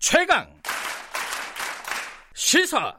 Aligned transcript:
최강 0.00 0.46
시사 2.34 2.96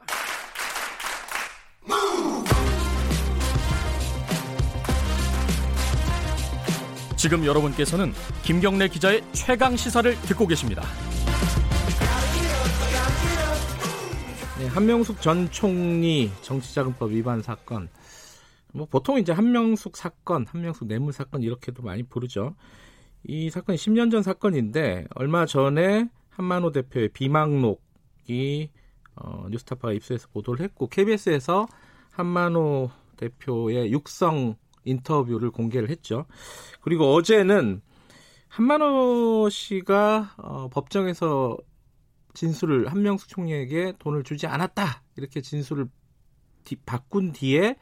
지금 7.18 7.44
여러분께서는 7.44 8.14
김경래 8.44 8.88
기자의 8.88 9.24
최강 9.34 9.76
시사를 9.76 10.14
듣고 10.22 10.46
계십니다. 10.46 10.84
네, 14.60 14.68
한명숙 14.68 15.22
전 15.22 15.50
총리 15.50 16.32
정치자금법 16.44 17.10
위반 17.10 17.42
사건. 17.42 17.90
뭐 18.74 18.86
보통 18.86 19.18
이제 19.18 19.32
한명숙 19.32 19.98
사건, 19.98 20.46
한명숙 20.46 20.88
뇌물 20.88 21.14
사건 21.14 21.42
이렇게도 21.42 21.82
많이 21.82 22.04
부르죠. 22.04 22.56
이 23.24 23.50
사건이 23.50 23.80
10년 23.80 24.12
전 24.12 24.22
사건인데 24.22 25.08
얼마 25.16 25.48
전에 25.48 26.08
한만호 26.32 26.72
대표의 26.72 27.10
비망록이 27.10 28.72
어, 29.16 29.48
뉴스타파가 29.50 29.94
입수해서 29.94 30.28
보도를 30.34 30.64
했고 30.66 30.88
KBS에서 30.88 31.68
한만호 32.12 32.90
대표의 33.18 33.92
육성 33.92 34.56
인터뷰를 34.84 35.52
공개를 35.52 35.90
했죠. 35.90 36.26
그리고 36.82 37.14
어제는 37.14 37.82
한만호 38.48 39.50
씨가 39.50 40.36
어, 40.38 40.70
법정에서 40.70 41.58
진술을 42.34 42.92
한명숙 42.92 43.30
총리에게 43.30 43.94
돈을 44.00 44.24
주지 44.24 44.48
않았다 44.48 45.04
이렇게 45.18 45.42
진술을 45.42 45.88
뒤, 46.64 46.76
바꾼 46.78 47.32
뒤에 47.32 47.76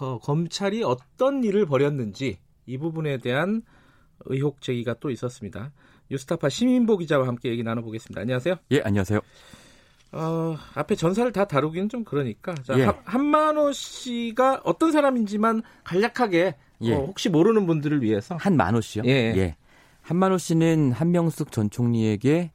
어, 0.00 0.18
검찰이 0.18 0.82
어떤 0.82 1.44
일을 1.44 1.66
벌였는지 1.66 2.38
이 2.66 2.78
부분에 2.78 3.18
대한 3.18 3.62
의혹 4.26 4.60
제기가 4.60 4.94
또 5.00 5.10
있었습니다. 5.10 5.72
뉴스타파 6.10 6.48
시민보 6.48 6.98
기자와 6.98 7.26
함께 7.26 7.50
얘기 7.50 7.62
나눠보겠습니다. 7.62 8.20
안녕하세요. 8.20 8.56
예, 8.72 8.80
안녕하세요. 8.82 9.20
어, 10.12 10.56
앞에 10.74 10.96
전사를 10.96 11.30
다 11.32 11.44
다루기는 11.44 11.88
좀 11.88 12.04
그러니까 12.04 12.54
자, 12.64 12.76
예. 12.78 12.90
한만호 13.04 13.72
씨가 13.72 14.62
어떤 14.64 14.90
사람인지만 14.90 15.62
간략하게 15.84 16.56
예. 16.82 16.94
어, 16.94 17.04
혹시 17.06 17.28
모르는 17.28 17.66
분들을 17.66 18.02
위해서 18.02 18.36
한만호 18.36 18.80
씨요? 18.80 19.04
예. 19.06 19.32
예. 19.36 19.56
한만호 20.02 20.38
씨는 20.38 20.92
한명숙 20.92 21.52
전 21.52 21.70
총리에게 21.70 22.50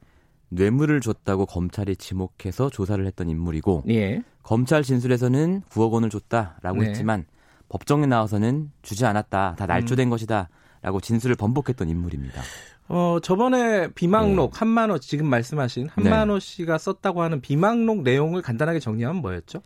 뇌물을 0.50 1.00
줬다고 1.00 1.46
검찰이 1.46 1.96
지목해서 1.96 2.68
조사를 2.68 3.04
했던 3.06 3.30
인물이고 3.30 3.84
예. 3.88 4.22
검찰 4.42 4.82
진술에서는 4.82 5.62
9억 5.70 5.92
원을 5.92 6.10
줬다라고 6.10 6.82
네. 6.82 6.90
했지만 6.90 7.24
법정에 7.68 8.06
나와서는 8.06 8.70
주지 8.82 9.06
않았다. 9.06 9.56
다 9.58 9.66
날조된 9.66 10.08
음. 10.08 10.10
것이다라고 10.10 11.00
진술을 11.00 11.34
번복했던 11.36 11.88
인물입니다. 11.88 12.42
어, 12.88 13.18
저번에 13.22 13.88
비망록 13.88 14.52
네. 14.52 14.58
한만호 14.58 14.98
지금 14.98 15.26
말씀하신 15.26 15.88
한만호 15.88 16.34
네. 16.34 16.40
씨가 16.40 16.78
썼다고 16.78 17.22
하는 17.22 17.40
비망록 17.40 18.02
내용을 18.02 18.42
간단하게 18.42 18.78
정리하면 18.78 19.20
뭐였죠? 19.22 19.60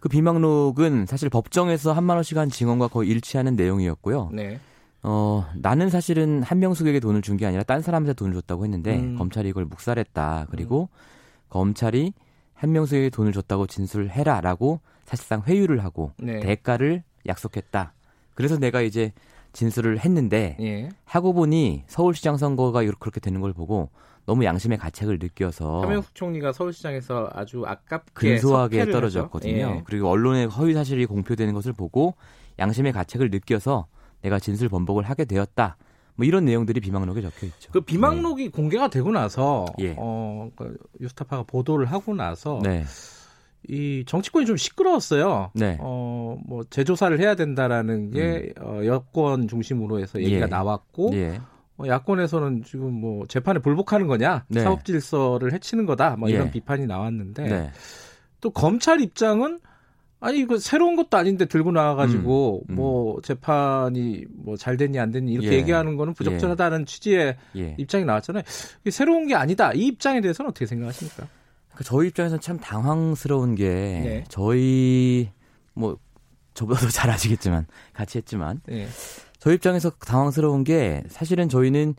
그 0.00 0.08
비망록은 0.08 1.06
사실 1.06 1.30
법정에서 1.30 1.92
한만호 1.92 2.22
씨가 2.22 2.42
한 2.42 2.50
증언과 2.50 2.88
거의 2.88 3.08
일치하는 3.10 3.56
내용이었고요. 3.56 4.30
네. 4.32 4.60
어, 5.02 5.46
나는 5.56 5.88
사실은 5.88 6.42
한명숙에게 6.42 7.00
돈을 7.00 7.22
준 7.22 7.36
게 7.36 7.46
아니라 7.46 7.62
딴 7.62 7.80
사람한테 7.80 8.14
돈을 8.14 8.34
줬다고 8.34 8.64
했는데 8.64 8.98
음. 8.98 9.16
검찰이 9.16 9.48
이걸 9.48 9.64
묵살했다. 9.64 10.48
그리고 10.50 10.88
음. 10.92 11.48
검찰이 11.48 12.12
한명숙에게 12.54 13.10
돈을 13.10 13.32
줬다고 13.32 13.66
진술해라라고 13.66 14.80
사실상 15.04 15.42
회유를 15.46 15.84
하고 15.84 16.12
네. 16.18 16.40
대가를 16.40 17.04
약속했다. 17.26 17.92
그래서 18.34 18.58
내가 18.58 18.80
이제 18.82 19.12
진술을 19.56 20.00
했는데 20.00 20.56
예. 20.60 20.90
하고 21.06 21.32
보니 21.32 21.84
서울시장 21.86 22.36
선거가 22.36 22.84
그렇게 22.98 23.20
되는 23.20 23.40
걸 23.40 23.52
보고 23.52 23.88
너무 24.26 24.44
양심의 24.44 24.76
가책을 24.78 25.18
느껴서 25.18 25.80
한명숙 25.80 26.14
총리가 26.14 26.52
서울시장에서 26.52 27.30
아주 27.32 27.64
아깝게 27.64 28.12
근소하게 28.12 28.90
떨어졌거든요. 28.90 29.76
예. 29.78 29.82
그리고 29.86 30.08
언론에 30.08 30.44
허위 30.44 30.74
사실이 30.74 31.06
공표되는 31.06 31.54
것을 31.54 31.72
보고 31.72 32.14
양심의 32.58 32.92
가책을 32.92 33.30
느껴서 33.30 33.86
내가 34.20 34.38
진술 34.38 34.68
번복을 34.68 35.04
하게 35.04 35.24
되었다. 35.24 35.76
뭐 36.16 36.26
이런 36.26 36.44
내용들이 36.44 36.80
비망록에 36.80 37.22
적혀 37.22 37.46
있죠. 37.46 37.70
그 37.72 37.80
비망록이 37.80 38.44
네. 38.44 38.50
공개가 38.50 38.88
되고 38.88 39.10
나서 39.10 39.66
예. 39.78 39.94
어, 39.98 40.50
그 40.56 40.76
유스타파가 41.00 41.44
보도를 41.44 41.86
하고 41.86 42.14
나서 42.14 42.60
네. 42.62 42.84
이 43.68 44.04
정치권이 44.06 44.46
좀 44.46 44.56
시끄러웠어요. 44.56 45.50
네. 45.54 45.76
어, 45.80 46.38
뭐 46.46 46.64
재조사를 46.70 47.18
해야 47.20 47.34
된다라는 47.34 48.10
게 48.10 48.52
음. 48.58 48.62
어, 48.62 48.84
여권 48.84 49.48
중심으로 49.48 49.98
해서 50.00 50.20
얘기가 50.20 50.42
예. 50.42 50.46
나왔고 50.46 51.10
예. 51.14 51.40
어, 51.78 51.86
야권에서는 51.86 52.62
지금 52.64 52.92
뭐 52.92 53.26
재판에 53.26 53.58
불복하는 53.58 54.06
거냐, 54.06 54.44
네. 54.48 54.60
사법 54.60 54.84
질서를 54.84 55.52
해치는 55.52 55.84
거다, 55.86 56.16
뭐 56.16 56.28
이런 56.28 56.46
예. 56.46 56.50
비판이 56.50 56.86
나왔는데 56.86 57.42
네. 57.42 57.70
또 58.40 58.50
검찰 58.50 59.00
입장은 59.00 59.60
아니 60.18 60.38
이거 60.38 60.56
새로운 60.58 60.96
것도 60.96 61.16
아닌데 61.18 61.44
들고 61.44 61.72
나와가지고 61.72 62.62
음, 62.68 62.72
음. 62.72 62.76
뭐 62.76 63.20
재판이 63.20 64.24
뭐 64.30 64.56
잘 64.56 64.76
됐니 64.78 64.98
안 64.98 65.10
됐니 65.10 65.32
이렇게 65.32 65.52
예. 65.52 65.52
얘기하는 65.58 65.96
거는 65.96 66.14
부적절하다는 66.14 66.80
예. 66.80 66.84
취지의 66.86 67.36
예. 67.56 67.74
입장이 67.78 68.04
나왔잖아요. 68.04 68.42
새로운 68.90 69.26
게 69.26 69.34
아니다. 69.34 69.72
이 69.74 69.86
입장에 69.88 70.20
대해서는 70.22 70.50
어떻게 70.50 70.64
생각하십니까? 70.66 71.28
그 71.76 71.84
저희 71.84 72.08
입장에서는 72.08 72.40
참 72.40 72.58
당황스러운 72.58 73.54
게 73.54 73.64
네. 73.64 74.24
저희 74.28 75.30
뭐 75.74 75.98
저보다도 76.54 76.88
잘 76.90 77.10
아시겠지만 77.10 77.66
같이 77.92 78.18
했지만 78.18 78.60
네. 78.66 78.88
저희 79.38 79.54
입장에서 79.54 79.90
당황스러운 79.90 80.64
게 80.64 81.04
사실은 81.08 81.48
저희는 81.48 81.94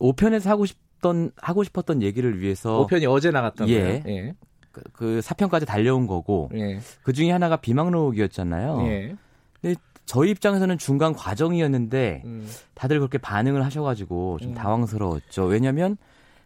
5편에서 0.00 0.46
하고 0.46 0.66
싶던 0.66 1.30
하고 1.36 1.62
싶었던 1.62 2.02
얘기를 2.02 2.40
위해서 2.40 2.86
5편이 2.86 3.08
어제 3.10 3.30
나갔던 3.30 3.68
예. 3.68 3.80
거예요. 3.80 4.02
예. 4.08 4.34
그, 4.72 4.82
그 4.92 5.20
4편까지 5.22 5.66
달려온 5.66 6.06
거고 6.06 6.50
예. 6.54 6.80
그 7.02 7.12
중에 7.12 7.30
하나가 7.30 7.56
비망록이었잖아요. 7.56 8.82
예. 8.86 9.16
근데 9.60 9.78
저희 10.06 10.30
입장에서는 10.30 10.78
중간 10.78 11.12
과정이었는데 11.12 12.22
음. 12.24 12.48
다들 12.74 12.98
그렇게 12.98 13.18
반응을 13.18 13.62
하셔가지고 13.62 14.38
좀 14.40 14.50
음. 14.52 14.54
당황스러웠죠. 14.54 15.44
왜냐하면 15.44 15.98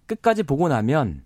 끝까지 0.06 0.42
보고 0.42 0.68
나면 0.68 1.22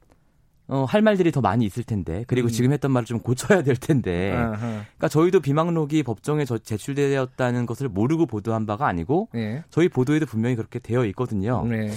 어, 0.69 0.84
할 0.84 1.00
말들이 1.00 1.31
더 1.31 1.41
많이 1.41 1.65
있을 1.65 1.84
텐데 1.84 2.25
그리고 2.27 2.49
음. 2.49 2.50
지금 2.50 2.72
했던 2.72 2.91
말을 2.91 3.06
좀 3.06 3.21
고쳐야 3.21 3.62
될 3.62 3.77
텐데 3.77 4.32
아하. 4.32 4.56
그러니까 4.59 5.09
저희도 5.09 5.41
비망록이 5.41 6.03
법정에 6.03 6.44
제출되었다는 6.44 7.66
것을 7.66 7.88
모르고 7.88 8.27
보도한 8.27 8.66
바가 8.66 8.87
아니고 8.87 9.28
네. 9.32 9.62
저희 9.71 9.88
보도에도 9.88 10.27
분명히 10.27 10.56
그렇게 10.56 10.78
되어 10.78 11.04
있거든요. 11.06 11.65
네. 11.66 11.91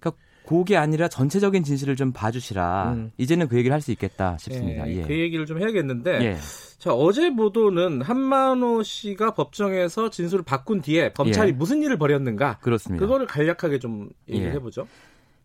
그러니까 0.00 0.20
그게 0.46 0.76
아니라 0.76 1.08
전체적인 1.08 1.62
진실을 1.62 1.94
좀 1.94 2.12
봐주시라 2.12 2.92
음. 2.94 3.12
이제는 3.18 3.46
그 3.48 3.56
얘기를 3.56 3.72
할 3.72 3.80
수 3.80 3.92
있겠다 3.92 4.36
싶습니다. 4.38 4.84
네. 4.84 4.96
예. 4.96 5.02
그 5.02 5.12
얘기를 5.16 5.46
좀 5.46 5.60
해야겠는데 5.60 6.24
예. 6.24 6.36
자 6.78 6.92
어제 6.92 7.30
보도는 7.34 8.02
한만호 8.02 8.82
씨가 8.82 9.34
법정에서 9.34 10.10
진술을 10.10 10.44
바꾼 10.44 10.80
뒤에 10.80 11.12
검찰이 11.12 11.50
예. 11.50 11.52
무슨 11.52 11.82
일을 11.82 11.98
벌였는가 11.98 12.58
그렇습니다. 12.62 13.04
그거를 13.04 13.26
간략하게 13.26 13.78
좀 13.78 14.08
얘기를 14.28 14.48
예. 14.48 14.54
해보죠. 14.54 14.88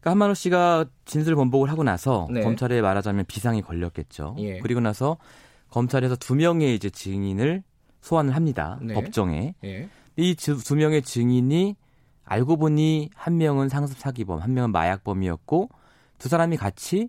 그러니까 0.03 0.11
한만호 0.11 0.33
씨가 0.33 0.85
진술 1.05 1.35
번복을 1.35 1.71
하고 1.71 1.83
나서 1.83 2.27
네. 2.29 2.41
검찰에 2.41 2.81
말하자면 2.81 3.23
비상이 3.25 3.61
걸렸겠죠. 3.61 4.35
예. 4.39 4.59
그리고 4.59 4.81
나서 4.81 5.17
검찰에서 5.69 6.17
두 6.17 6.35
명의 6.35 6.75
이제 6.75 6.89
증인을 6.89 7.63
소환을 8.01 8.35
합니다. 8.35 8.77
네. 8.81 8.93
법정에. 8.93 9.55
예. 9.63 9.89
이두 10.17 10.75
명의 10.75 11.01
증인이 11.01 11.77
알고 12.25 12.57
보니 12.57 13.11
한 13.15 13.37
명은 13.37 13.69
상습 13.69 13.97
사기범, 13.97 14.39
한 14.39 14.53
명은 14.53 14.73
마약범이었고 14.73 15.69
두 16.19 16.29
사람이 16.29 16.57
같이 16.57 17.07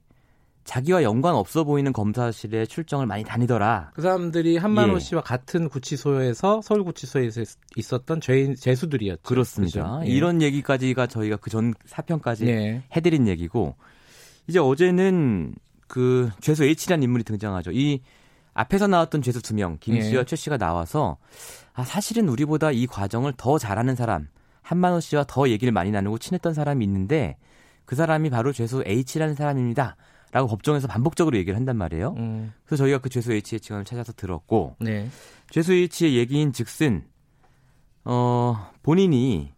자기와 0.64 1.02
연관 1.02 1.34
없어 1.34 1.64
보이는 1.64 1.92
검사실에 1.92 2.66
출정을 2.66 3.06
많이 3.06 3.22
다니더라. 3.24 3.90
그 3.94 4.02
사람들이 4.02 4.56
한만호 4.56 4.94
예. 4.94 4.98
씨와 4.98 5.20
같은 5.22 5.68
구치소에서 5.68 6.62
서울구치소에서 6.62 7.42
있었던 7.76 8.20
죄인 8.20 8.56
죄수들이었죠. 8.56 9.22
그렇습니다. 9.22 10.00
예. 10.04 10.06
이런 10.08 10.42
얘기까지가 10.42 11.06
저희가 11.06 11.36
그 11.36 11.50
전 11.50 11.72
사편까지 11.86 12.46
예. 12.48 12.82
해드린 12.96 13.28
얘기고 13.28 13.76
이제 14.48 14.58
어제는 14.58 15.54
그 15.86 16.30
죄수 16.40 16.64
H라는 16.64 17.02
인물이 17.04 17.24
등장하죠. 17.24 17.70
이 17.72 18.00
앞에서 18.54 18.86
나왔던 18.86 19.22
죄수 19.22 19.42
두 19.42 19.54
명, 19.54 19.76
김 19.80 20.00
씨와 20.00 20.22
예. 20.22 20.24
최 20.24 20.34
씨가 20.34 20.56
나와서 20.56 21.18
아, 21.74 21.84
사실은 21.84 22.28
우리보다 22.28 22.70
이 22.72 22.86
과정을 22.86 23.34
더 23.36 23.58
잘하는 23.58 23.94
사람, 23.96 24.28
한만호 24.62 25.00
씨와 25.00 25.24
더 25.28 25.48
얘기를 25.48 25.72
많이 25.72 25.90
나누고 25.90 26.18
친했던 26.18 26.54
사람이 26.54 26.84
있는데 26.84 27.36
그 27.84 27.96
사람이 27.96 28.30
바로 28.30 28.52
죄수 28.52 28.82
H라는 28.86 29.34
사람입니다. 29.34 29.96
라고 30.34 30.48
법정에서 30.48 30.88
반복적으로 30.88 31.36
얘기를 31.36 31.56
한단 31.56 31.76
말이에요. 31.76 32.14
음. 32.16 32.52
그래서 32.66 32.82
저희가 32.82 32.98
그 32.98 33.08
죄수 33.08 33.30
H의 33.32 33.60
증언을 33.60 33.84
찾아서 33.84 34.12
들었고 34.12 34.74
네. 34.80 35.08
죄수 35.48 35.72
H의 35.72 36.16
얘기인 36.16 36.52
즉슨 36.52 37.04
어 38.04 38.68
본인이 38.82 39.52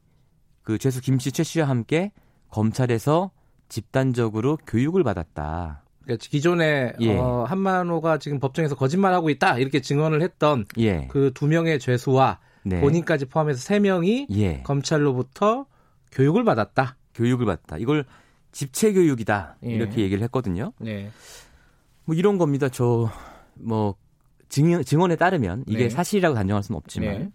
그 0.60 0.76
죄수 0.76 1.00
김씨 1.00 1.32
최 1.32 1.44
씨와 1.44 1.66
함께 1.66 2.12
검찰에서 2.50 3.30
집단적으로 3.70 4.58
교육을 4.66 5.02
받았다. 5.02 5.82
그러니까 6.02 6.26
기존에 6.28 6.92
예. 7.00 7.16
어, 7.16 7.46
한만호가 7.48 8.18
지금 8.18 8.38
법정에서 8.38 8.74
거짓말하고 8.74 9.30
있다 9.30 9.56
이렇게 9.56 9.80
증언을 9.80 10.20
했던 10.20 10.66
예. 10.76 11.06
그두 11.06 11.46
명의 11.46 11.78
죄수와 11.78 12.38
네. 12.64 12.82
본인까지 12.82 13.24
포함해서 13.24 13.60
세 13.60 13.78
명이 13.78 14.26
예. 14.32 14.60
검찰로부터 14.62 15.64
교육을 16.12 16.44
받았다. 16.44 16.96
교육을 17.14 17.46
받다. 17.46 17.78
이걸 17.78 18.04
집체 18.56 18.94
교육이다 18.94 19.56
예. 19.66 19.68
이렇게 19.68 20.00
얘기를 20.00 20.22
했거든요. 20.24 20.72
네. 20.78 21.10
뭐 22.06 22.14
이런 22.14 22.38
겁니다. 22.38 22.70
저뭐 22.70 23.96
증언, 24.48 24.82
증언 24.82 25.12
에 25.12 25.16
따르면 25.16 25.64
이게 25.66 25.84
네. 25.84 25.90
사실이라고 25.90 26.34
단정할 26.34 26.62
수는 26.62 26.78
없지만 26.78 27.18
네. 27.18 27.30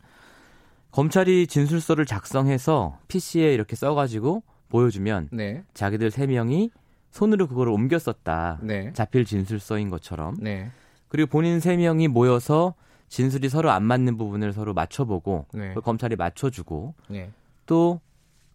검찰이 0.90 1.46
진술서를 1.46 2.08
작성해서 2.08 2.98
PC에 3.08 3.54
이렇게 3.54 3.76
써가지고 3.76 4.42
보여주면 4.70 5.30
네. 5.32 5.64
자기들 5.76 6.10
세 6.10 6.26
명이 6.26 6.72
손으로 7.12 7.46
그거를 7.46 7.72
옮겼었다. 7.72 8.58
네. 8.64 8.92
자필 8.94 9.24
진술서인 9.26 9.92
것처럼. 9.92 10.38
네. 10.40 10.72
그리고 11.08 11.30
본인 11.30 11.60
세 11.60 11.78
명이 11.78 12.08
모여서 12.08 12.74
진술이 13.10 13.50
서로 13.50 13.70
안 13.70 13.84
맞는 13.84 14.18
부분을 14.18 14.54
서로 14.54 14.74
맞춰보고 14.74 15.46
네. 15.54 15.76
검찰이 15.76 16.16
맞춰주고 16.16 16.96
네. 17.10 17.30
또 17.68 18.02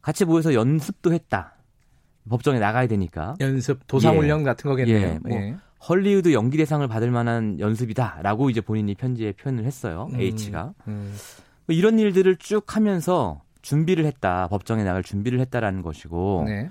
같이 0.02 0.24
모여서 0.24 0.52
연습도 0.52 1.12
했다. 1.12 1.55
법정에 2.28 2.58
나가야 2.58 2.86
되니까. 2.86 3.34
연습 3.40 3.86
도상훈련 3.86 4.40
예. 4.40 4.44
같은 4.44 4.70
거겠네요. 4.70 4.98
예. 4.98 5.18
뭐 5.22 5.38
예. 5.38 5.56
헐리우드 5.88 6.32
연기 6.32 6.56
대상을 6.56 6.86
받을 6.88 7.10
만한 7.10 7.60
연습이다라고 7.60 8.50
이제 8.50 8.60
본인이 8.60 8.94
편지에 8.94 9.32
표현을 9.32 9.64
했어요. 9.64 10.08
음. 10.12 10.20
H가. 10.20 10.72
음. 10.88 11.14
뭐 11.66 11.74
이런 11.76 11.98
일들을 11.98 12.36
쭉 12.36 12.74
하면서 12.76 13.42
준비를 13.62 14.04
했다. 14.06 14.48
법정에 14.48 14.84
나갈 14.84 15.02
준비를 15.02 15.40
했다라는 15.40 15.82
것이고. 15.82 16.44
네. 16.46 16.68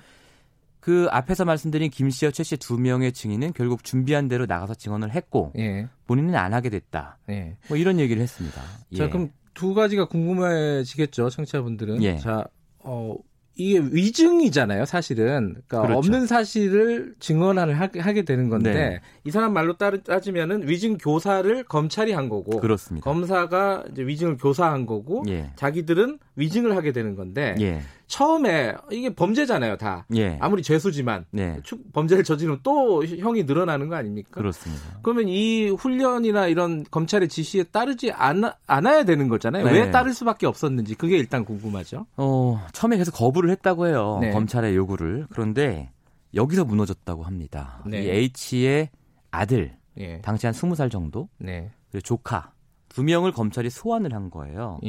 그 0.79 1.07
앞에서 1.09 1.45
말씀드린 1.45 1.89
김 1.89 2.11
씨와 2.11 2.29
최 2.31 2.43
씨 2.43 2.57
두 2.57 2.77
명의 2.77 3.11
증인은 3.11 3.53
결국 3.53 3.83
준비한 3.83 4.27
대로 4.27 4.45
나가서 4.45 4.75
증언을 4.75 5.11
했고 5.15 5.51
예. 5.57 5.87
본인은 6.05 6.35
안 6.35 6.53
하게 6.53 6.69
됐다. 6.69 7.17
예. 7.29 7.57
뭐 7.69 7.77
이런 7.77 7.99
얘기를 7.99 8.21
했습니다. 8.21 8.61
자, 8.61 9.05
예. 9.05 9.09
그럼 9.09 9.31
두 9.55 9.73
가지가 9.73 10.05
궁금해지겠죠, 10.05 11.29
청취자분들은. 11.31 12.03
예. 12.03 12.17
자, 12.17 12.45
어, 12.79 13.15
이게 13.55 13.79
위증이잖아요, 13.79 14.85
사실은. 14.85 15.55
그러니까 15.67 15.81
그렇죠. 15.81 15.97
없는 15.97 16.27
사실을 16.27 17.15
증언을 17.19 17.79
하게 17.79 18.23
되는 18.23 18.49
건데 18.49 18.73
네. 18.73 19.01
이 19.23 19.31
사람 19.31 19.53
말로 19.53 19.77
따지면은 19.77 20.67
위증 20.67 20.97
교사를 20.97 21.63
검찰이 21.63 22.11
한 22.11 22.29
거고 22.29 22.59
그렇습니다. 22.59 23.03
검사가 23.03 23.85
이제 23.91 24.05
위증을 24.05 24.37
교사한 24.37 24.85
거고 24.85 25.23
예. 25.29 25.51
자기들은 25.55 26.19
위증을 26.35 26.75
하게 26.75 26.91
되는 26.91 27.15
건데 27.15 27.55
예. 27.59 27.81
처음에 28.07 28.73
이게 28.91 29.09
범죄잖아요, 29.09 29.77
다. 29.77 30.05
예. 30.15 30.37
아무리 30.41 30.61
죄수지만 30.61 31.25
네. 31.31 31.59
범죄를 31.93 32.23
저지르면 32.23 32.59
또 32.61 33.03
형이 33.05 33.43
늘어나는 33.43 33.89
거 33.89 33.95
아닙니까? 33.95 34.29
그렇습니다. 34.31 34.83
그러면 35.01 35.27
이 35.27 35.69
훈련이나 35.69 36.47
이런 36.47 36.83
검찰의 36.91 37.29
지시에 37.29 37.63
따르지 37.63 38.11
않아, 38.11 38.55
않아야 38.67 39.03
되는 39.03 39.27
거잖아요. 39.27 39.65
네. 39.65 39.71
왜 39.71 39.91
따를 39.91 40.13
수밖에 40.13 40.45
없었는지 40.45 40.95
그게 40.95 41.17
일단 41.17 41.45
궁금하죠. 41.45 42.05
어, 42.17 42.65
처음에 42.73 42.97
계속 42.97 43.13
거부를 43.13 43.49
했다고 43.51 43.87
해요. 43.87 44.19
네. 44.21 44.31
검찰의 44.31 44.75
요구를. 44.75 45.27
그런데 45.31 45.89
여기서 46.33 46.65
무너졌다고 46.65 47.23
합니다. 47.23 47.81
네. 47.85 48.03
이 48.03 48.29
H의 48.51 48.89
아들, 49.31 49.75
예. 49.97 50.21
당시 50.21 50.45
한 50.45 50.53
20살 50.53 50.91
정도, 50.91 51.29
네. 51.37 51.71
그리고 51.91 52.01
조카 52.01 52.51
두 52.89 53.03
명을 53.03 53.31
검찰이 53.31 53.69
소환을 53.69 54.13
한 54.13 54.29
거예요. 54.29 54.79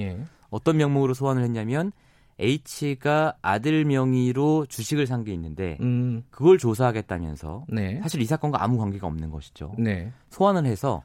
예. 0.56 0.58
어떤 0.58 0.76
명목으로 0.78 1.14
소환을 1.14 1.42
했냐면 1.42 1.92
H가 2.38 3.34
아들 3.40 3.84
명의로 3.84 4.66
주식을 4.66 5.06
산 5.06 5.24
게 5.24 5.32
있는데 5.32 5.78
음. 5.80 6.22
그걸 6.30 6.58
조사하겠다면서 6.58 7.64
네. 7.68 8.00
사실 8.02 8.20
이 8.20 8.26
사건과 8.26 8.62
아무 8.62 8.78
관계가 8.78 9.06
없는 9.06 9.30
것이죠. 9.30 9.74
네. 9.78 10.12
소환을 10.30 10.66
해서 10.66 11.02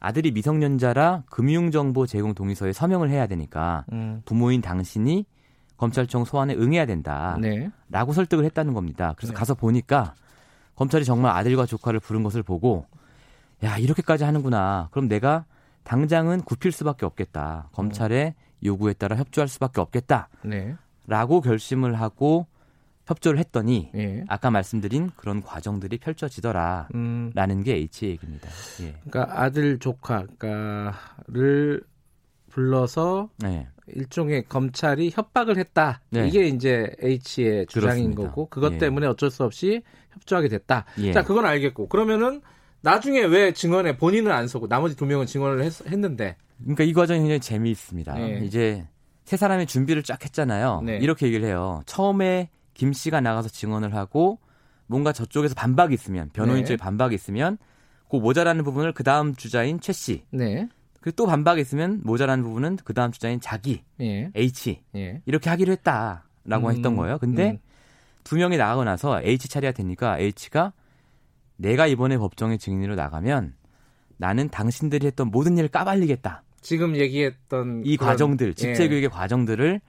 아들이 0.00 0.32
미성년자라 0.32 1.22
금융정보 1.30 2.06
제공 2.06 2.34
동의서에 2.34 2.72
서명을 2.72 3.10
해야 3.10 3.26
되니까 3.28 3.84
음. 3.92 4.22
부모인 4.24 4.60
당신이 4.60 5.24
검찰청 5.76 6.24
소환에 6.24 6.54
응해야 6.54 6.86
된다. 6.86 7.38
네. 7.40 7.70
라고 7.88 8.12
설득을 8.12 8.44
했다는 8.44 8.74
겁니다. 8.74 9.14
그래서 9.16 9.32
네. 9.32 9.38
가서 9.38 9.54
보니까 9.54 10.14
검찰이 10.74 11.04
정말 11.04 11.36
아들과 11.36 11.66
조카를 11.66 12.00
부른 12.00 12.22
것을 12.24 12.42
보고 12.42 12.86
야 13.62 13.78
이렇게까지 13.78 14.24
하는구나. 14.24 14.88
그럼 14.90 15.06
내가 15.08 15.44
당장은 15.84 16.42
굽힐 16.42 16.72
수밖에 16.72 17.06
없겠다. 17.06 17.68
검찰의 17.72 18.34
요구에 18.64 18.92
따라 18.92 19.16
협조할 19.16 19.48
수밖에 19.48 19.80
없겠다. 19.80 20.28
네. 20.44 20.76
라고 21.06 21.40
결심을 21.40 22.00
하고 22.00 22.46
협조를 23.06 23.38
했더니 23.40 23.90
예. 23.96 24.24
아까 24.28 24.50
말씀드린 24.50 25.10
그런 25.16 25.42
과정들이 25.42 25.98
펼쳐지더라 25.98 26.88
음. 26.94 27.32
라는 27.34 27.62
게 27.62 27.74
H의 27.74 28.12
얘기입니다. 28.12 28.48
예. 28.82 28.94
그러니까 29.04 29.42
아들 29.42 29.78
조카를 29.78 31.82
불러서 32.48 33.30
네. 33.38 33.66
일종의 33.88 34.44
검찰이 34.48 35.10
협박을 35.12 35.56
했다. 35.56 36.00
네. 36.10 36.28
이게 36.28 36.46
이제 36.46 36.94
H의 37.00 37.66
주장인 37.66 38.12
그렇습니다. 38.12 38.22
거고 38.22 38.46
그것 38.46 38.74
예. 38.74 38.78
때문에 38.78 39.06
어쩔 39.06 39.30
수 39.30 39.42
없이 39.42 39.82
협조하게 40.10 40.48
됐다. 40.48 40.84
예. 40.98 41.12
자, 41.12 41.24
그건 41.24 41.46
알겠고 41.46 41.88
그러면은 41.88 42.42
나중에 42.82 43.20
왜 43.22 43.52
증언에 43.52 43.96
본인은 43.96 44.30
안 44.30 44.48
서고 44.48 44.68
나머지 44.68 44.96
두 44.96 45.06
명은 45.06 45.26
증언을 45.26 45.64
했, 45.64 45.72
는데 45.86 46.36
그러니까 46.60 46.84
이 46.84 46.92
과정이 46.92 47.20
굉장히 47.20 47.40
재미있습니다. 47.40 48.14
네. 48.14 48.40
이제 48.44 48.86
세 49.24 49.36
사람이 49.36 49.66
준비를 49.66 50.02
쫙 50.02 50.22
했잖아요. 50.22 50.82
네. 50.84 50.96
이렇게 50.98 51.26
얘기를 51.26 51.46
해요. 51.46 51.82
처음에 51.86 52.50
김 52.74 52.92
씨가 52.92 53.20
나가서 53.20 53.48
증언을 53.48 53.94
하고 53.94 54.38
뭔가 54.86 55.12
저쪽에서 55.12 55.54
반박이 55.54 55.94
있으면 55.94 56.30
변호인 56.32 56.60
네. 56.60 56.64
쪽에 56.64 56.76
반박이 56.76 57.14
있으면 57.14 57.58
그 58.10 58.16
모자라는 58.16 58.64
부분을 58.64 58.92
그 58.92 59.04
다음 59.04 59.34
주자인 59.34 59.80
최 59.80 59.92
씨. 59.92 60.24
네. 60.30 60.68
그리고 61.00 61.16
또 61.16 61.26
반박이 61.26 61.60
있으면 61.60 62.00
모자라는 62.04 62.44
부분은 62.44 62.78
그 62.84 62.94
다음 62.94 63.10
주자인 63.10 63.40
자기 63.40 63.82
예. 64.00 64.30
H 64.36 64.82
예. 64.94 65.20
이렇게 65.26 65.50
하기로 65.50 65.72
했다라고 65.72 66.68
음, 66.68 66.70
했던 66.70 66.96
거예요. 66.96 67.18
근데 67.18 67.52
음. 67.52 67.58
두 68.22 68.36
명이 68.36 68.56
나가고 68.56 68.84
나서 68.84 69.20
H 69.22 69.48
차례가 69.48 69.72
되니까 69.72 70.18
H가 70.18 70.72
내가 71.56 71.86
이번에 71.86 72.18
법정에 72.18 72.56
증인으로 72.56 72.94
나가면 72.94 73.54
나는 74.16 74.48
당신들이 74.48 75.06
했던 75.06 75.30
모든 75.30 75.58
일을 75.58 75.68
까발리겠다. 75.68 76.42
지금 76.60 76.96
얘기했던 76.96 77.82
이 77.84 77.96
그런, 77.96 78.10
과정들, 78.10 78.54
집체교육의 78.54 79.04
예. 79.04 79.08
과정들을 79.08 79.80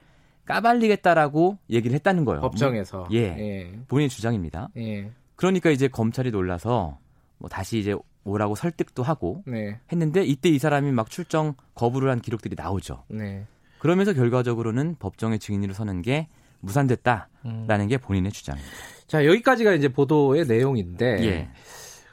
까발리겠다라고 0.44 1.58
얘기를 1.70 1.94
했다는 1.94 2.24
거예요. 2.24 2.40
법정에서. 2.40 3.08
예. 3.12 3.18
예. 3.18 3.78
본인의 3.88 4.08
주장입니다. 4.08 4.68
예. 4.76 5.10
그러니까 5.36 5.70
이제 5.70 5.88
검찰이 5.88 6.30
놀라서 6.30 6.98
뭐 7.38 7.48
다시 7.48 7.78
이제 7.78 7.94
오라고 8.24 8.54
설득도 8.54 9.02
하고 9.02 9.42
네. 9.46 9.78
했는데 9.92 10.24
이때 10.24 10.48
이 10.48 10.58
사람이 10.58 10.92
막 10.92 11.10
출정 11.10 11.54
거부를 11.74 12.10
한 12.10 12.20
기록들이 12.20 12.56
나오죠. 12.56 13.04
네. 13.08 13.46
그러면서 13.78 14.14
결과적으로는 14.14 14.96
법정의 14.98 15.38
증인으로 15.38 15.74
서는 15.74 16.02
게 16.02 16.28
무산됐다라는 16.60 17.80
음. 17.84 17.88
게 17.88 17.98
본인의 17.98 18.32
주장입니다. 18.32 18.93
자 19.06 19.24
여기까지가 19.24 19.74
이제 19.74 19.88
보도의 19.88 20.46
내용인데 20.46 21.24
예. 21.24 21.48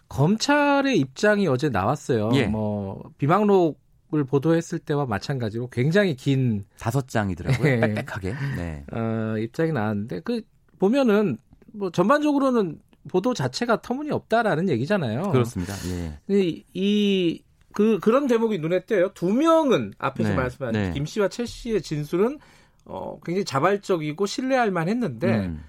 검찰의 0.09 0.97
입장이 0.97 1.47
어제 1.47 1.69
나왔어요. 1.69 2.31
예. 2.33 2.45
뭐 2.45 3.01
비망록 3.17 3.79
을 4.13 4.25
보도했을 4.25 4.79
때와 4.79 5.05
마찬가지로 5.05 5.69
굉장히 5.69 6.17
긴 6.17 6.65
다섯 6.77 7.07
장이더라고요. 7.07 7.65
예. 7.65 7.79
빽빽하게. 7.79 8.33
네. 8.57 8.85
어, 8.91 9.37
입장이 9.37 9.71
나왔는데 9.71 10.19
그 10.19 10.41
보면은 10.79 11.37
뭐 11.71 11.91
전반적으로는 11.91 12.79
보도 13.09 13.33
자체가 13.33 13.81
터무니없다라는 13.81 14.67
얘기잖아요. 14.67 15.31
그렇습니다. 15.31 15.73
예. 15.87 16.19
이, 16.73 17.41
그, 17.71 17.99
그런 17.99 18.27
대목이 18.27 18.59
눈에 18.59 18.81
띄어요. 18.81 19.13
두 19.13 19.31
명은 19.31 19.93
앞에서 19.97 20.29
네. 20.29 20.35
말씀하신 20.35 20.81
네. 20.81 20.91
김 20.91 21.05
씨와 21.05 21.29
최 21.29 21.45
씨의 21.45 21.81
진술은 21.81 22.37
어, 22.83 23.17
굉장히 23.23 23.45
자발적이고 23.45 24.25
신뢰할 24.25 24.71
만 24.71 24.89
했는데, 24.89 25.45
음. 25.45 25.63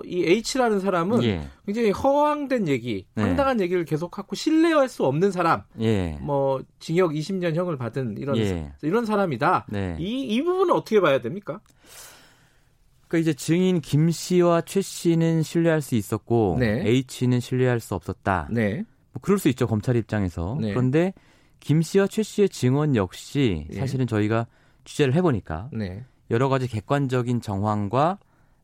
어, 0.00 0.02
이 0.04 0.24
H라는 0.24 0.80
사람은 0.80 1.22
예. 1.24 1.48
굉장히 1.66 1.90
허황된 1.90 2.68
얘기, 2.68 3.06
네. 3.14 3.22
황당한 3.22 3.60
얘기를 3.60 3.84
계속하고 3.84 4.34
신뢰할 4.34 4.88
수 4.88 5.04
없는 5.04 5.30
사람, 5.30 5.62
예. 5.80 6.18
뭐, 6.20 6.62
징역 6.78 7.12
20년형을 7.12 7.78
받은 7.78 8.16
이런, 8.18 8.36
예. 8.38 8.72
이런 8.82 9.06
사람이다. 9.06 9.66
네. 9.68 9.96
이, 9.98 10.22
이 10.22 10.42
부분은 10.42 10.74
어떻게 10.74 11.00
봐야 11.00 11.20
됩니까? 11.20 11.60
그러니까 13.08 13.18
이제 13.18 13.34
증인 13.34 13.80
김 13.80 14.10
씨와 14.10 14.60
최 14.62 14.80
씨는 14.80 15.42
신뢰할 15.42 15.82
수 15.82 15.96
있었고 15.96 16.56
네. 16.60 16.84
H는 16.86 17.40
신뢰할 17.40 17.80
수 17.80 17.96
없었다. 17.96 18.48
네. 18.52 18.84
뭐 19.12 19.20
그럴 19.20 19.40
수 19.40 19.48
있죠 19.48 19.66
검찰 19.66 19.96
입장에서. 19.96 20.56
네. 20.60 20.70
그런데 20.70 21.12
김 21.58 21.82
씨와 21.82 22.06
최 22.06 22.22
씨의 22.22 22.48
증언 22.50 22.94
역시 22.94 23.66
예. 23.72 23.78
사실은 23.78 24.06
저희가 24.06 24.46
취재를 24.84 25.14
해보니까 25.14 25.70
네. 25.72 26.04
여러 26.30 26.48
가지 26.48 26.68
객관적인 26.68 27.40
정황과 27.40 28.18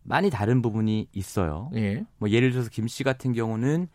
많이 0.07 0.31
다른 0.31 0.63
부분이 0.63 1.09
있어요. 1.13 1.71
예. 1.75 2.05
뭐 2.19 2.31
예를 2.31 2.51
들어서 2.53 2.71
김 2.71 2.87
씨 2.89 3.05
같은 3.05 3.33
경우는 3.33 3.89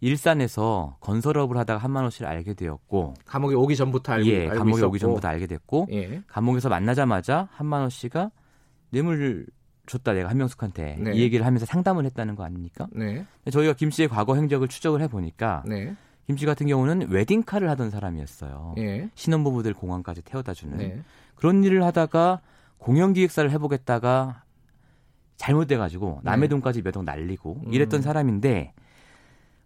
일산에서 0.00 0.96
건설업을 1.00 1.56
하다가 1.56 1.82
한만호 1.82 2.10
씨를 2.10 2.28
알게 2.28 2.54
되었고 2.54 3.14
감옥에 3.24 3.54
오기 3.54 3.76
전부터 3.76 4.12
알고, 4.12 4.26
예, 4.28 4.42
알고 4.48 4.58
감옥에 4.58 4.78
있었고. 4.78 4.88
오기 4.90 4.98
전부터 4.98 5.28
알게 5.28 5.46
됐고 5.46 5.88
예. 5.92 6.22
감옥에서 6.26 6.68
만나자마자 6.68 7.48
한만호 7.52 7.88
씨가 7.88 8.30
뇌물 8.90 9.46
줬다 9.86 10.12
내가 10.12 10.28
한명숙한테 10.28 10.96
네. 11.00 11.12
이 11.14 11.20
얘기를 11.20 11.46
하면서 11.46 11.64
상담을 11.64 12.04
했다는 12.06 12.34
거 12.34 12.44
아닙니까? 12.44 12.88
네. 12.92 13.24
저희가 13.50 13.72
김 13.74 13.90
씨의 13.90 14.08
과거 14.08 14.34
행적을 14.34 14.68
추적을 14.68 15.00
해 15.00 15.08
보니까 15.08 15.62
네. 15.66 15.94
김씨 16.26 16.44
같은 16.44 16.66
경우는 16.66 17.08
웨딩카를 17.08 17.70
하던 17.70 17.90
사람이었어요. 17.90 18.74
네. 18.76 19.08
신혼부부들 19.14 19.74
공항까지 19.74 20.22
태워다 20.22 20.54
주는 20.54 20.76
네. 20.76 21.00
그런 21.36 21.62
일을 21.62 21.84
하다가 21.84 22.40
공연기획사를 22.78 23.48
해보겠다가 23.50 24.42
잘못돼가지고 25.36 26.20
남의 26.22 26.42
네. 26.42 26.48
돈까지 26.48 26.82
몇 26.82 26.96
억 26.96 27.04
날리고 27.04 27.62
음. 27.66 27.72
이랬던 27.72 28.02
사람인데 28.02 28.72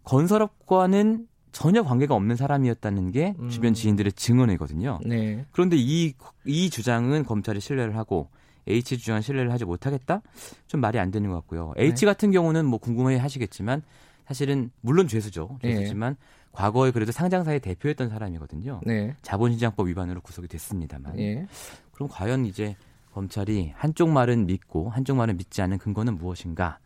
건설업과는 0.04 1.26
전혀 1.52 1.82
관계가 1.82 2.14
없는 2.14 2.36
사람이었다는 2.36 3.10
게 3.10 3.34
음. 3.38 3.48
주변 3.48 3.74
지인들의 3.74 4.12
증언이거든요. 4.12 5.00
네. 5.04 5.44
그런데 5.52 5.76
이, 5.78 6.14
이 6.44 6.70
주장은 6.70 7.24
검찰이 7.24 7.60
신뢰를 7.60 7.96
하고 7.96 8.28
H 8.68 8.98
주장은 8.98 9.20
신뢰를 9.22 9.52
하지 9.52 9.64
못하겠다? 9.64 10.22
좀 10.68 10.80
말이 10.80 10.98
안 10.98 11.10
되는 11.10 11.28
것 11.28 11.34
같고요. 11.36 11.72
네. 11.76 11.84
H 11.86 12.04
같은 12.06 12.30
경우는 12.30 12.66
뭐 12.66 12.78
궁금해 12.78 13.16
하시겠지만 13.16 13.82
사실은 14.26 14.70
물론 14.80 15.08
죄수죠. 15.08 15.58
네. 15.62 15.74
죄수지만 15.74 16.14
네. 16.14 16.26
과거에 16.52 16.90
그래도 16.92 17.10
상장사의 17.10 17.60
대표였던 17.60 18.10
사람이거든요. 18.10 18.80
네. 18.86 19.14
자본시장법 19.22 19.88
위반으로 19.88 20.20
구속이 20.20 20.46
됐습니다만. 20.48 21.16
네. 21.16 21.46
그럼 21.92 22.08
과연 22.10 22.46
이제 22.46 22.76
검찰이 23.12 23.72
한쪽 23.76 24.10
말은 24.10 24.46
믿고 24.46 24.90
한쪽 24.90 25.16
말은 25.16 25.36
믿지 25.36 25.62
않는 25.62 25.78
근거는 25.78 26.16
무엇인가? 26.16 26.78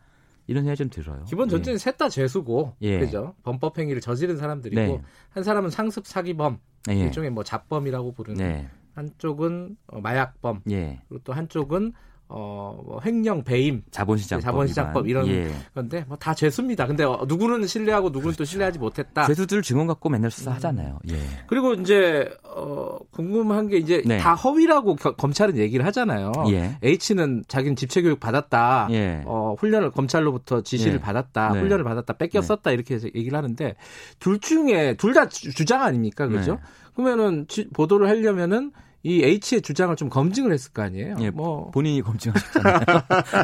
이런 0.47 0.63
생각이 0.63 0.77
좀 0.77 0.89
들어요. 0.89 1.23
기본 1.25 1.49
전제는 1.49 1.75
예. 1.75 1.77
셋다 1.77 2.09
죄수고, 2.09 2.75
예. 2.81 2.99
그죠? 2.99 3.33
범법 3.43 3.79
행위를 3.79 3.99
저지른 3.99 4.37
사람들이고, 4.37 4.79
네. 4.79 5.01
한 5.29 5.43
사람은 5.43 5.71
상습 5.71 6.05
사기범, 6.05 6.59
예. 6.89 6.93
일종의 6.93 7.31
뭐 7.31 7.43
잡범이라고 7.43 8.11
부르는, 8.11 8.37
네. 8.37 8.69
한쪽은 8.93 9.75
어, 9.87 10.01
마약범, 10.01 10.61
예. 10.69 11.01
그리고 11.07 11.23
또 11.23 11.33
한쪽은 11.33 11.93
어, 12.27 12.81
뭐 12.83 12.99
횡령 13.05 13.43
배임, 13.43 13.83
자본시장법, 13.91 14.41
네, 14.41 14.45
자본시장법 14.45 15.07
이런 15.07 15.27
예. 15.27 15.51
건데 15.75 16.03
뭐 16.07 16.17
다 16.17 16.33
죄수입니다. 16.33 16.87
근데 16.87 17.03
어, 17.03 17.23
누구는 17.27 17.67
신뢰하고 17.67 18.07
누구는 18.09 18.23
그렇죠. 18.33 18.37
또 18.37 18.45
신뢰하지 18.45 18.79
못했다. 18.79 19.27
죄수들 19.27 19.61
증언 19.61 19.85
갖고 19.85 20.09
맨날 20.09 20.31
수사하잖아요. 20.31 20.99
음. 21.03 21.09
예. 21.13 21.19
그리고 21.47 21.73
이제 21.73 22.27
어, 22.43 22.97
궁금한 23.11 23.67
게 23.67 23.77
이제 23.77 24.01
네. 24.05 24.17
다 24.17 24.33
허위라고 24.33 24.95
겨, 24.95 25.15
검찰은 25.15 25.57
얘기를 25.57 25.85
하잖아요. 25.85 26.31
예. 26.49 26.77
H는 26.81 27.43
자기는 27.47 27.75
집체 27.75 28.01
교육 28.01 28.19
받았다. 28.19 28.87
예. 28.91 29.21
어, 29.25 29.55
훈련을 29.59 29.91
검찰로부터 29.91 30.61
지시를 30.61 30.95
예. 30.95 30.99
받았다. 30.99 31.53
네. 31.53 31.59
훈련을 31.59 31.83
받았다. 31.83 32.13
뺏겼었다. 32.13 32.71
네. 32.71 32.73
이렇게 32.73 32.95
해서 32.95 33.07
얘기를 33.13 33.37
하는데 33.37 33.75
둘 34.19 34.39
중에 34.39 34.95
둘 34.97 35.13
다 35.13 35.29
주장 35.29 35.81
아닙니까? 35.83 36.27
그죠? 36.27 36.53
네. 36.55 36.59
그러면은 36.95 37.45
지, 37.47 37.69
보도를 37.69 38.09
하려면은 38.09 38.71
이 39.05 39.23
H의 39.23 39.61
주장을 39.61 39.95
좀 39.97 40.09
검증을 40.09 40.51
했을 40.51 40.73
거 40.73 40.81
아니에요? 40.81 41.15
예, 41.19 41.29
뭐 41.29 41.69
본인이 41.69 42.01
검증하셨잖아요. 42.01 42.75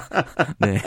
네. 0.58 0.82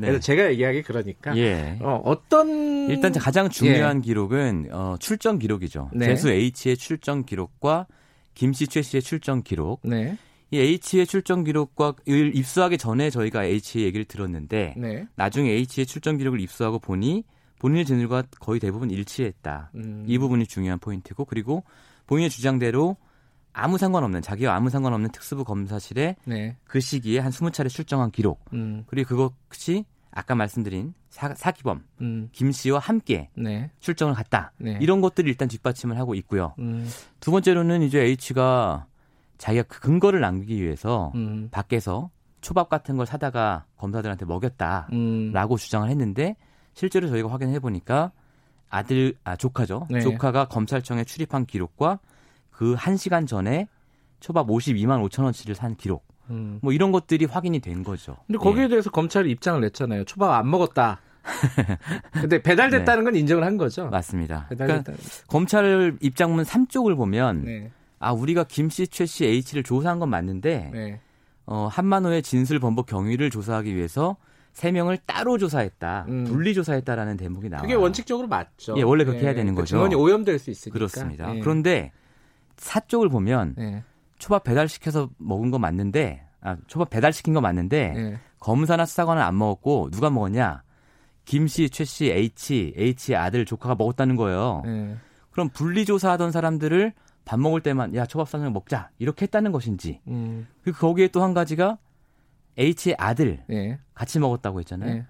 네. 0.00 0.18
제가 0.18 0.50
얘기하기 0.50 0.82
그러니까 0.82 1.36
예. 1.36 1.78
어, 1.80 2.02
어떤 2.04 2.90
일단 2.90 3.12
가장 3.12 3.48
중요한 3.48 3.98
예. 3.98 4.00
기록은 4.00 4.70
어, 4.72 4.96
출정 4.98 5.38
기록이죠. 5.38 5.90
네. 5.94 6.06
재수 6.06 6.28
H의 6.28 6.76
출정 6.76 7.24
기록과 7.24 7.86
김씨 8.34 8.66
최 8.66 8.82
씨의 8.82 9.00
출정 9.00 9.44
기록. 9.44 9.78
네. 9.84 10.18
이 10.50 10.58
H의 10.58 11.06
출정 11.06 11.44
기록과 11.44 11.94
입수하기 12.04 12.78
전에 12.78 13.10
저희가 13.10 13.44
H의 13.44 13.84
얘기를 13.84 14.04
들었는데 14.04 14.74
네. 14.76 15.06
나중에 15.14 15.50
H의 15.50 15.86
출정 15.86 16.16
기록을 16.16 16.40
입수하고 16.40 16.80
보니 16.80 17.22
본인의 17.60 17.84
증언과 17.84 18.24
거의 18.40 18.58
대부분 18.58 18.90
일치했다. 18.90 19.70
음. 19.76 20.04
이 20.08 20.18
부분이 20.18 20.48
중요한 20.48 20.80
포인트고 20.80 21.26
그리고 21.26 21.62
본인의 22.08 22.28
주장대로 22.28 22.96
아무 23.52 23.78
상관없는 23.78 24.22
자기와 24.22 24.54
아무 24.54 24.70
상관없는 24.70 25.10
특수부 25.10 25.44
검사실에 25.44 26.16
네. 26.24 26.56
그 26.64 26.80
시기에 26.80 27.18
한 27.18 27.30
20차례 27.30 27.68
출정한 27.68 28.10
기록 28.10 28.44
음. 28.52 28.84
그리고 28.86 29.30
그것이 29.48 29.84
아까 30.12 30.34
말씀드린 30.34 30.94
사, 31.08 31.50
기범 31.50 31.84
음. 32.00 32.28
김 32.32 32.52
씨와 32.52 32.78
함께 32.78 33.30
네. 33.36 33.70
출정을 33.80 34.14
갔다 34.14 34.52
네. 34.58 34.78
이런 34.80 35.00
것들이 35.00 35.28
일단 35.28 35.48
뒷받침을 35.48 35.98
하고 35.98 36.14
있고요. 36.14 36.54
음. 36.58 36.88
두 37.18 37.30
번째로는 37.30 37.82
이제 37.82 38.00
H가 38.00 38.86
자기가 39.38 39.64
그 39.68 39.80
근거를 39.80 40.20
남기기 40.20 40.62
위해서 40.62 41.12
음. 41.14 41.48
밖에서 41.50 42.10
초밥 42.40 42.68
같은 42.68 42.96
걸 42.96 43.06
사다가 43.06 43.64
검사들한테 43.76 44.24
먹였다라고 44.24 44.90
음. 44.92 45.56
주장을 45.56 45.88
했는데 45.88 46.36
실제로 46.74 47.08
저희가 47.08 47.30
확인해 47.30 47.58
보니까 47.58 48.12
아들 48.68 49.14
아 49.24 49.36
조카죠. 49.36 49.88
네. 49.90 50.00
조카가 50.00 50.46
검찰청에 50.46 51.04
출입한 51.04 51.44
기록과 51.44 51.98
그 52.60 52.74
1시간 52.74 53.26
전에 53.26 53.68
초밥 54.20 54.46
52만 54.46 55.02
5천 55.08 55.24
원치를 55.24 55.54
산 55.54 55.76
기록. 55.76 56.04
음. 56.28 56.58
뭐 56.60 56.74
이런 56.74 56.92
것들이 56.92 57.24
확인이 57.24 57.58
된 57.58 57.82
거죠. 57.82 58.18
근데 58.26 58.38
거기에 58.38 58.64
예. 58.64 58.68
대해서 58.68 58.90
검찰이 58.90 59.30
입장을 59.30 59.58
냈잖아요. 59.62 60.04
초밥 60.04 60.30
안 60.30 60.50
먹었다. 60.50 61.00
근데 62.12 62.42
배달됐다는 62.42 63.04
네. 63.04 63.10
건 63.10 63.16
인정을 63.18 63.44
한 63.44 63.56
거죠. 63.56 63.88
맞습니다. 63.88 64.44
그러니까 64.50 64.92
검찰 65.26 65.96
입장문 66.02 66.44
3쪽을 66.44 66.96
보면 66.96 67.44
네. 67.46 67.70
아 67.98 68.12
우리가 68.12 68.44
김 68.44 68.68
씨, 68.68 68.86
최 68.88 69.06
씨, 69.06 69.24
H를 69.24 69.62
조사한 69.62 69.98
건 69.98 70.10
맞는데 70.10 70.70
네. 70.70 71.00
어, 71.46 71.66
한만호의 71.72 72.22
진술 72.22 72.58
번복 72.58 72.84
경위를 72.84 73.30
조사하기 73.30 73.74
위해서 73.74 74.18
세 74.52 74.70
명을 74.70 74.98
따로 75.06 75.38
조사했다, 75.38 76.04
음. 76.08 76.24
분리 76.24 76.52
조사했다라는 76.52 77.16
대목이 77.16 77.48
나와요. 77.48 77.62
그게 77.62 77.72
원칙적으로 77.72 78.28
맞죠. 78.28 78.74
예, 78.76 78.82
원래 78.82 79.04
그렇게 79.04 79.22
해야 79.22 79.30
네. 79.30 79.36
되는 79.36 79.54
그 79.54 79.62
거죠. 79.62 79.76
증언이 79.76 79.94
오염될 79.94 80.38
수 80.38 80.50
있으니까. 80.50 80.74
그렇습니다. 80.74 81.34
예. 81.34 81.40
그런데 81.40 81.92
사쪽을 82.60 83.08
보면 83.08 83.54
네. 83.56 83.82
초밥 84.18 84.44
배달시켜서 84.44 85.08
먹은 85.16 85.50
거 85.50 85.58
맞는데 85.58 86.26
아, 86.42 86.56
초밥 86.66 86.90
배달시킨 86.90 87.34
거 87.34 87.40
맞는데 87.40 87.92
네. 87.92 88.18
검사나 88.38 88.86
수사관은 88.86 89.22
안 89.22 89.36
먹었고 89.36 89.90
누가 89.90 90.10
먹었냐? 90.10 90.62
김 91.24 91.46
씨, 91.46 91.70
최 91.70 91.84
씨, 91.84 92.10
H, 92.10 92.74
H의 92.76 93.16
아들, 93.16 93.44
조카가 93.44 93.74
먹었다는 93.76 94.16
거예요. 94.16 94.62
네. 94.64 94.96
그럼 95.30 95.48
분리조사하던 95.50 96.32
사람들을 96.32 96.92
밥 97.24 97.38
먹을 97.38 97.60
때만 97.60 97.94
야 97.94 98.04
초밥 98.06 98.28
사장 98.28 98.52
먹자 98.52 98.90
이렇게 98.98 99.24
했다는 99.24 99.52
것인지 99.52 100.00
음. 100.08 100.46
그리고 100.62 100.78
거기에 100.78 101.08
또 101.08 101.22
한 101.22 101.34
가지가 101.34 101.78
H의 102.58 102.96
아들 102.98 103.42
네. 103.46 103.78
같이 103.94 104.18
먹었다고 104.18 104.58
했잖아요. 104.60 104.94
네. 104.94 105.06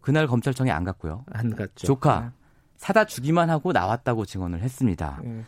그날 0.00 0.26
검찰청에 0.26 0.70
안 0.70 0.84
갔고요. 0.84 1.24
안 1.32 1.54
갔죠. 1.56 1.86
조카 1.86 2.20
네. 2.20 2.41
사다 2.82 3.04
주기만 3.04 3.48
하고 3.48 3.70
나왔다고 3.70 4.26
증언을 4.26 4.60
했습니다. 4.60 5.20
네. 5.22 5.44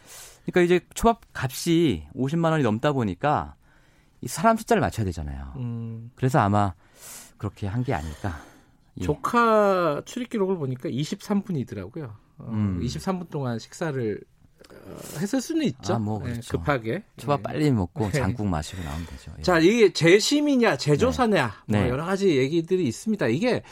그러니까 0.46 0.60
이제 0.60 0.86
초밥 0.94 1.20
값이 1.32 2.06
50만 2.14 2.52
원이 2.52 2.62
넘다 2.62 2.92
보니까 2.92 3.56
이 4.20 4.28
사람 4.28 4.56
숫자를 4.56 4.80
맞춰야 4.80 5.04
되잖아요. 5.04 5.52
음. 5.56 6.12
그래서 6.14 6.38
아마 6.38 6.74
그렇게 7.36 7.66
한 7.66 7.82
게 7.82 7.92
아닐까. 7.92 8.40
예. 9.00 9.04
조카 9.04 10.00
출입 10.04 10.30
기록을 10.30 10.56
보니까 10.56 10.88
23분이더라고요. 10.88 12.04
어, 12.38 12.46
음. 12.50 12.80
23분 12.80 13.28
동안 13.30 13.58
식사를 13.58 14.20
어, 14.70 14.96
했을 15.18 15.40
수는 15.40 15.66
있죠. 15.66 15.94
아, 15.94 15.98
뭐 15.98 16.20
네, 16.20 16.30
그렇죠. 16.30 16.40
네, 16.40 16.58
급하게 16.58 17.02
초밥 17.16 17.38
네. 17.38 17.42
빨리 17.42 17.70
먹고 17.72 18.04
네. 18.06 18.12
장국 18.12 18.46
마시고 18.46 18.80
나오면 18.84 19.06
되죠. 19.06 19.32
예. 19.40 19.42
자, 19.42 19.58
이게 19.58 19.92
재심이냐 19.92 20.76
재조사냐 20.76 21.52
네. 21.66 21.78
뭐 21.78 21.84
네. 21.84 21.90
여러 21.90 22.04
가지 22.04 22.36
얘기들이 22.38 22.86
있습니다. 22.86 23.26
이게 23.26 23.64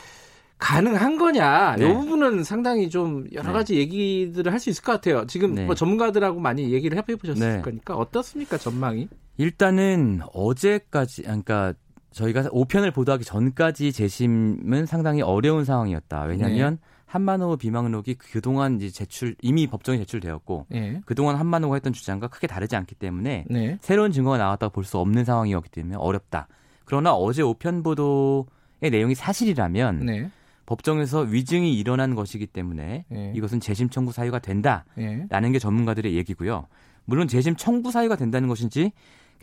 가능한 0.62 1.19
거냐 1.19 1.76
네. 1.76 1.90
이 1.90 1.92
부분은 1.92 2.45
상당히 2.45 2.88
좀 2.88 3.26
여러 3.33 3.49
네. 3.49 3.52
가지 3.52 3.76
얘기들을 3.76 4.52
할 4.52 4.61
수 4.61 4.71
있을 4.71 4.85
것 4.85 4.92
같아요. 4.92 5.26
지금 5.26 5.54
네. 5.54 5.64
뭐 5.66 5.75
전문가들하고 5.75 6.38
많이 6.38 6.73
얘기를 6.73 6.97
해보셨을 6.99 7.57
네. 7.57 7.61
거니까 7.62 7.97
어떻습니까 7.97 8.57
전망이? 8.59 9.09
일단은 9.38 10.21
어제까지 10.33 11.23
그러니까 11.23 11.75
저희가 12.12 12.42
5편을 12.45 12.95
보도하기 12.95 13.25
전까지 13.25 13.92
재심은 13.92 14.87
상당히 14.87 15.23
어려운 15.23 15.64
상황이었다. 15.64 16.23
왜냐하면 16.25 16.75
네. 16.75 16.81
한만호 17.07 17.57
비망록이 17.57 18.14
그동안 18.14 18.76
이제 18.76 18.88
제출 18.90 19.35
이미 19.42 19.66
법정에 19.66 19.99
제출되었고 19.99 20.66
네. 20.71 21.00
그동안 21.04 21.37
한만호가 21.37 21.75
했던 21.76 21.92
주장과 21.92 22.28
크게 22.28 22.47
다르지 22.47 22.76
않기 22.76 22.95
때문에 22.95 23.45
네. 23.50 23.78
새로운 23.81 24.12
증거가 24.12 24.38
나왔다고 24.38 24.73
볼 24.73 24.85
수 24.85 24.99
없는 24.99 25.25
상황이었기 25.25 25.71
때문에 25.71 25.97
어렵다. 25.97 26.47
그러나 26.85 27.12
어제 27.14 27.42
5편 27.42 27.83
보도의 27.83 28.90
내용이 28.90 29.14
사실이라면 29.14 30.07
네. 30.07 30.31
법정에서 30.73 31.21
위증이 31.21 31.79
일어난 31.79 32.14
것이기 32.14 32.47
때문에 32.47 33.05
예. 33.12 33.33
이것은 33.37 33.61
재심 33.61 33.91
청구 33.91 34.11
사유가 34.11 34.38
된다라는 34.38 34.88
예. 34.99 35.50
게 35.52 35.59
전문가들의 35.59 36.14
얘기고요. 36.14 36.67
물론 37.05 37.29
재심 37.29 37.57
청구 37.57 37.91
사유가 37.93 38.17
된다는 38.17 38.49
것인지 38.49 38.93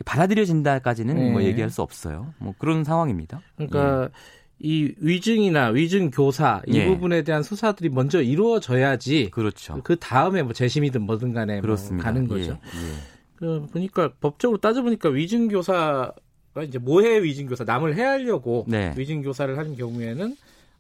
받아들여진다까지는 0.06 1.20
예. 1.20 1.32
뭐 1.32 1.44
얘기할 1.44 1.70
수 1.70 1.84
없어요. 1.84 2.34
뭐 2.40 2.56
그런 2.58 2.84
상황입니다. 2.84 3.42
그러니까 3.58 4.06
예. 4.06 4.10
이 4.58 4.96
위증이나 4.98 5.68
위증 5.68 6.10
교사 6.10 6.64
이 6.66 6.78
예. 6.78 6.88
부분에 6.88 7.22
대한 7.22 7.44
수사들이 7.44 7.90
먼저 7.90 8.24
이루어져야지. 8.24 9.30
그렇죠. 9.30 9.82
그 9.84 9.98
다음에 9.98 10.42
뭐 10.42 10.54
재심이든 10.54 11.04
뭐든 11.04 11.34
간에 11.34 11.62
뭐 11.62 11.76
가는 12.00 12.28
거죠. 12.28 12.54
예. 12.54 12.58
그 13.36 13.68
보니까 13.72 14.14
법적으로 14.20 14.58
따져 14.58 14.82
보니까 14.82 15.10
위증 15.10 15.48
교사가 15.48 16.12
이제 16.64 16.80
모해 16.80 17.22
위증 17.22 17.46
교사 17.46 17.64
남을 17.66 17.96
해하려고 17.96 18.66
네. 18.68 18.96
위증 18.98 19.22
교사를 19.22 19.56
하는 19.56 19.78
경우에는 19.78 20.36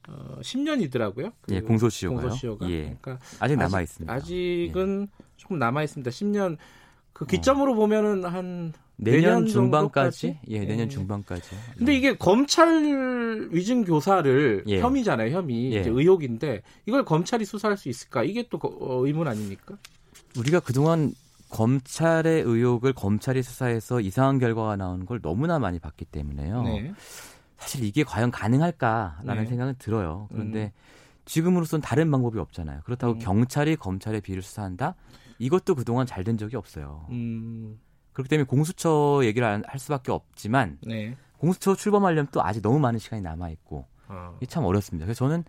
어, 0.09 0.39
10년이더라고요. 0.41 1.33
그 1.41 1.55
예, 1.55 1.61
공소시효가요. 1.61 2.21
공소시효가. 2.21 2.69
예. 2.69 2.97
그러니까 2.99 3.19
아직 3.39 3.55
남아 3.57 3.81
있습니다. 3.81 4.11
아직 4.11 4.71
은 4.75 5.07
예. 5.09 5.23
조금 5.37 5.59
남아 5.59 5.83
있습니다. 5.83 6.09
10년 6.09 6.57
그 7.13 7.25
기점으로 7.25 7.73
어. 7.73 7.75
보면은 7.75 8.25
한 8.25 8.73
내년, 8.95 9.21
내년 9.21 9.45
중반까지? 9.45 10.39
예, 10.47 10.59
내년 10.59 10.85
예. 10.85 10.89
중반까지. 10.89 11.49
근데 11.77 11.95
이게 11.95 12.17
검찰 12.17 13.47
위증 13.51 13.83
교사를 13.83 14.63
예. 14.67 14.81
혐의잖아요, 14.81 15.35
혐의. 15.35 15.73
예. 15.73 15.81
이제 15.81 15.89
의혹인데 15.89 16.61
이걸 16.85 17.05
검찰이 17.05 17.45
수사할 17.45 17.77
수 17.77 17.87
있을까? 17.87 18.23
이게 18.23 18.47
또 18.49 18.59
어, 18.61 19.05
의문 19.05 19.27
아닙니까? 19.27 19.77
우리가 20.37 20.59
그동안 20.59 21.13
검찰의 21.49 22.43
의혹을 22.43 22.93
검찰이 22.93 23.41
수사해서 23.41 24.01
이상한 24.01 24.37
결과가 24.37 24.75
나오는 24.75 25.05
걸 25.05 25.19
너무나 25.21 25.59
많이 25.59 25.79
봤기 25.79 26.05
때문에요. 26.05 26.63
네. 26.63 26.93
사실 27.59 27.83
이게 27.83 28.03
과연 28.03 28.31
가능할까라는 28.31 29.43
네. 29.43 29.49
생각은 29.49 29.75
들어요. 29.77 30.27
그런데 30.31 30.65
음. 30.65 30.71
지금으로선 31.25 31.81
다른 31.81 32.09
방법이 32.09 32.39
없잖아요. 32.39 32.81
그렇다고 32.85 33.13
음. 33.13 33.19
경찰이 33.19 33.75
검찰의 33.75 34.21
비리를 34.21 34.41
수사한다? 34.41 34.95
이것도 35.37 35.75
그동안 35.75 36.05
잘 36.05 36.23
된 36.23 36.37
적이 36.37 36.55
없어요. 36.57 37.05
음. 37.11 37.79
그렇기 38.13 38.29
때문에 38.29 38.45
공수처 38.45 39.21
얘기를 39.23 39.47
할 39.65 39.79
수밖에 39.79 40.11
없지만 40.11 40.77
네. 40.85 41.15
공수처 41.37 41.75
출범하려면 41.75 42.27
또 42.31 42.43
아직 42.43 42.61
너무 42.61 42.79
많은 42.79 42.99
시간이 42.99 43.21
남아 43.21 43.49
있고 43.51 43.85
어. 44.07 44.33
이게 44.37 44.45
참 44.47 44.65
어렵습니다. 44.65 45.05
그래서 45.05 45.19
저는 45.19 45.43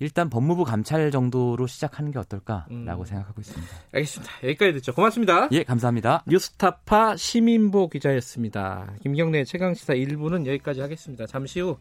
일단 0.00 0.30
법무부 0.30 0.64
감찰 0.64 1.10
정도로 1.10 1.66
시작하는 1.66 2.12
게 2.12 2.18
어떨까라고 2.18 2.68
음. 2.70 3.04
생각하고 3.04 3.40
있습니다. 3.40 3.72
알겠습니다. 3.92 4.32
여기까지 4.44 4.72
듣죠. 4.74 4.94
고맙습니다. 4.94 5.48
예, 5.52 5.64
감사합니다. 5.64 6.22
뉴스타파 6.26 7.16
시민보 7.16 7.88
기자였습니다. 7.88 8.92
김경래 9.02 9.44
최강시사 9.44 9.94
1부는 9.94 10.46
여기까지 10.46 10.80
하겠습니다. 10.80 11.26
잠시 11.26 11.60
후 11.60 11.78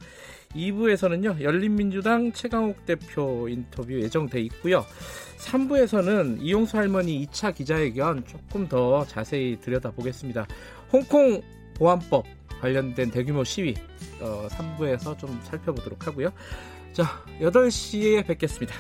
2부에서는요. 0.56 1.42
열린민주당 1.42 2.32
최강욱 2.32 2.86
대표 2.86 3.48
인터뷰 3.50 3.94
예정돼 3.94 4.42
있고요. 4.42 4.84
3부에서는 5.38 6.42
이용수 6.42 6.78
할머니 6.78 7.26
2차 7.28 7.54
기자회견 7.54 8.26
조금 8.26 8.68
더 8.68 9.06
자세히 9.06 9.60
들여다보겠습니다. 9.60 10.48
홍콩 10.92 11.42
보안법 11.76 12.26
관련된 12.60 13.12
대규모 13.12 13.44
시위 13.44 13.76
어, 14.20 14.48
3부에서 14.50 15.18
좀 15.20 15.40
살펴보도록 15.44 16.08
하고요. 16.08 16.32
자, 16.98 17.24
8시에 17.39 18.25
뵙겠습니다. 18.25 18.74